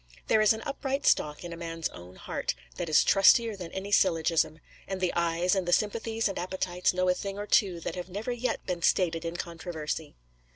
There 0.29 0.41
is 0.41 0.51
an 0.51 0.63
upright 0.65 1.05
stock 1.05 1.43
in 1.43 1.53
a 1.53 1.55
man's 1.55 1.87
own 1.89 2.15
heart, 2.15 2.55
that 2.77 2.89
is 2.89 3.03
trustier 3.03 3.55
than 3.55 3.71
any 3.71 3.91
syllogism; 3.91 4.57
and 4.87 4.99
the 4.99 5.13
eyes, 5.15 5.53
and 5.53 5.67
the 5.67 5.71
sympathies 5.71 6.27
and 6.27 6.39
appetites, 6.39 6.91
know 6.91 7.07
a 7.07 7.13
thing 7.13 7.37
or 7.37 7.45
two 7.45 7.79
that 7.81 7.93
have 7.93 8.09
never 8.09 8.31
yet 8.31 8.65
been 8.65 8.81
stated 8.81 9.23
in 9.25 9.37
controversy. 9.37 10.15